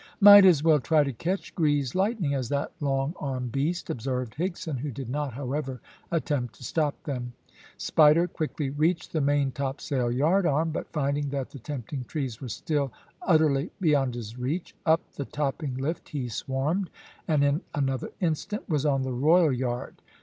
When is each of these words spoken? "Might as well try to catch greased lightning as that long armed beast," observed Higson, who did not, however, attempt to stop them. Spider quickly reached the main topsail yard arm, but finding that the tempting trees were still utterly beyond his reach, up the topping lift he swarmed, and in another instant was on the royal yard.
"Might 0.19 0.45
as 0.45 0.63
well 0.63 0.79
try 0.79 1.03
to 1.03 1.13
catch 1.13 1.53
greased 1.53 1.93
lightning 1.93 2.33
as 2.33 2.49
that 2.49 2.71
long 2.79 3.13
armed 3.19 3.51
beast," 3.51 3.87
observed 3.87 4.33
Higson, 4.33 4.79
who 4.79 4.89
did 4.89 5.11
not, 5.11 5.35
however, 5.35 5.79
attempt 6.09 6.55
to 6.55 6.63
stop 6.63 7.03
them. 7.03 7.33
Spider 7.77 8.27
quickly 8.27 8.71
reached 8.71 9.11
the 9.13 9.21
main 9.21 9.51
topsail 9.51 10.11
yard 10.11 10.47
arm, 10.47 10.71
but 10.71 10.91
finding 10.91 11.29
that 11.29 11.51
the 11.51 11.59
tempting 11.59 12.03
trees 12.05 12.41
were 12.41 12.49
still 12.49 12.91
utterly 13.21 13.69
beyond 13.79 14.15
his 14.15 14.39
reach, 14.39 14.73
up 14.87 15.01
the 15.11 15.25
topping 15.25 15.75
lift 15.75 16.09
he 16.09 16.27
swarmed, 16.29 16.89
and 17.27 17.43
in 17.43 17.61
another 17.75 18.09
instant 18.21 18.67
was 18.67 18.87
on 18.87 19.03
the 19.03 19.13
royal 19.13 19.51
yard. 19.53 20.01